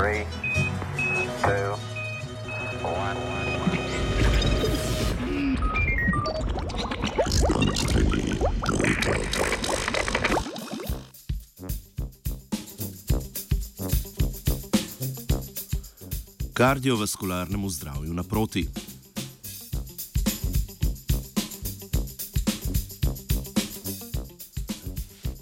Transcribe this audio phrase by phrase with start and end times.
[0.00, 0.24] Three,
[1.42, 1.76] two,
[2.82, 3.16] one.
[16.52, 18.68] Kardiovaskularnemu zdravju naproti.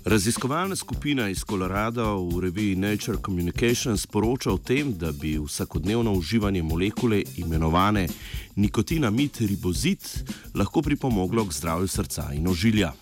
[0.09, 6.63] Raziskovalna skupina iz Kolorada v reviji Nature Communications poroča o tem, da bi vsakodnevno uživanje
[6.63, 8.09] molekule imenovane
[8.57, 12.93] nikotinamid ribozit lahko pripomoglo k zdravju srca in ožilja.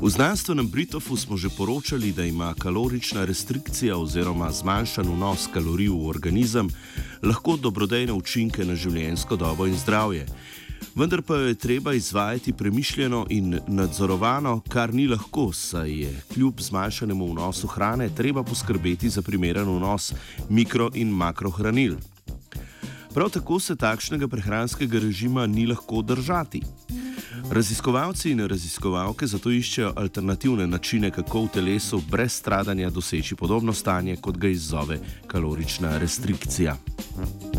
[0.00, 6.06] V znanstvenem Britofu smo že poročali, da ima kalorična restrikcija oziroma zmanjšan vnos kalorij v
[6.06, 6.70] organizem
[7.22, 10.26] lahko dobrodejne učinke na življenjsko dobo in zdravje.
[10.94, 16.60] Vendar pa jo je treba izvajati premišljeno in nadzorovano, kar ni lahko, saj je kljub
[16.60, 20.12] zmanjšanemu vnosu hrane treba poskrbeti za primeren vnos
[20.50, 21.96] mikro- in makrohranil.
[23.14, 26.62] Prav tako se takšnega prehranskega režima ni lahko držati.
[27.50, 34.16] Raziskovalci in raziskovalke zato iščejo alternativne načine, kako v telesu brez stradanja doseči podobno stanje,
[34.16, 36.76] kot ga izzove kalorična restrikcija.
[37.16, 37.57] V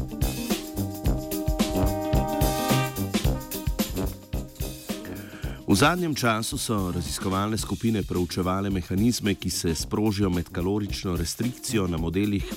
[5.80, 11.98] zadnjem času so raziskovalne skupine proučevale mehanizme, ki se sprožijo med kalorično restrikcijo na,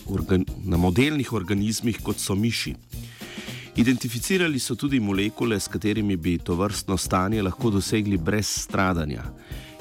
[0.06, 2.75] organ na modelnih organizmih, kot so miši.
[3.77, 9.23] Identificirali so tudi molekule, s katerimi bi to vrstno stanje lahko dosegli brez stradanja.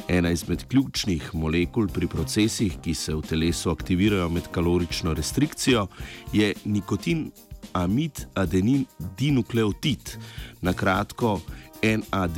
[0.07, 5.87] Ena izmed ključnih molekul pri procesih, ki se v telesu aktivirajo med kalorično restrikcijo,
[6.33, 7.31] je nikotin
[7.73, 8.85] amid adenin
[9.17, 10.17] dinukleotid,
[10.61, 11.39] na kratko
[11.81, 12.37] NAD.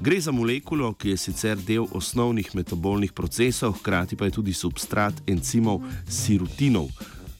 [0.00, 5.14] Gre za molekulo, ki je sicer del osnovnih metabolnih procesov, hkrati pa je tudi substrat
[5.26, 6.90] encimov sirutinov,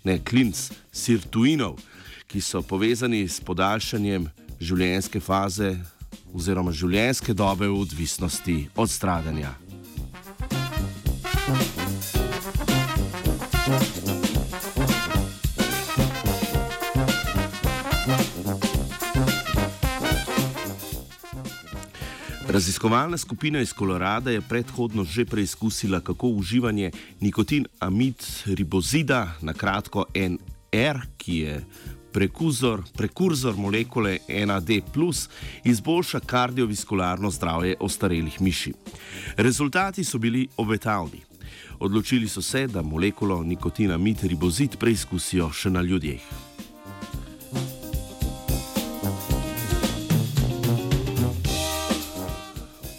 [0.05, 1.77] ne klinc, sirtuinov
[2.27, 4.27] ki so povezani s podaljšanjem
[4.61, 5.71] življenjske faze
[6.35, 9.55] oziroma življenjske dobe v odvisnosti od stradanja.
[22.57, 26.91] Raziskovalna skupina iz Kolorada je predhodno že preizkusila, kako uživanje
[27.21, 28.15] nikotin amid
[28.47, 31.65] ribozida, na kratko NR, ki je
[32.13, 34.71] prekurzor, prekurzor molekule NAD,
[35.65, 38.73] izboljša kardiovaskularno zdravje ostarelih miši.
[39.37, 41.21] Rezultati so bili obetavni.
[41.79, 46.25] Odločili so se, da molekulo nikotina mitribozid preizkusijo še na ljudeh.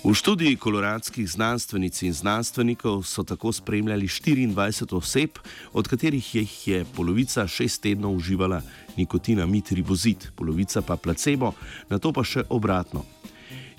[0.07, 5.29] V študiji koloradskih znanstvenic in znanstvenikov so tako spremljali 24 oseb,
[5.73, 8.61] od katerih jih je polovica šest tednov uživala
[8.97, 11.51] nikotina mitribozid, polovica pa placebo,
[11.89, 13.03] na to pa še obratno.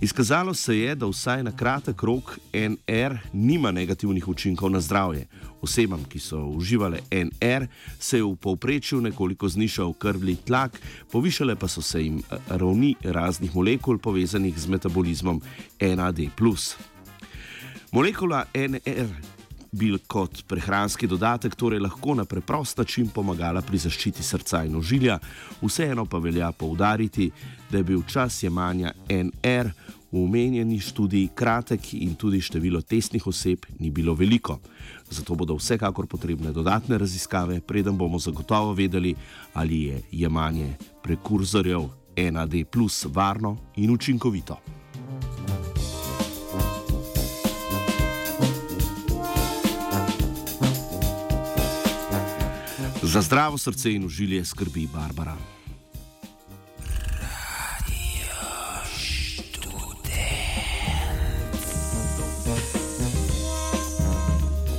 [0.00, 5.26] Izkazalo se je, da vsaj na kratek rok NR nima negativnih učinkov na zdravje.
[5.60, 7.66] Osebam, ki so uživale NR,
[7.98, 10.78] se je v povprečju nekoliko znižal krvni tlak,
[11.10, 15.42] povišale pa so se jim eh, ravni raznih molekul povezanih z metabolizmom
[15.80, 16.20] NAD.
[17.92, 19.37] Molekula NR
[19.72, 25.18] bi kot prehranski dodatek torej lahko na preprost način pomagala pri zaščiti srca in ožilja,
[25.62, 27.30] vseeno pa velja poudariti,
[27.70, 29.70] da je bil čas jemanja NR
[30.12, 34.58] v omenjeni študiji kratek in tudi število testnih oseb ni bilo veliko.
[35.10, 39.14] Zato bodo vsekakor potrebne dodatne raziskave, preden bomo zagotovo vedeli,
[39.54, 44.77] ali je jemanje prekurzorjev NAD plus varno in učinkovito.
[53.08, 55.36] Za zdravo srce in užilje skrbi Barbara.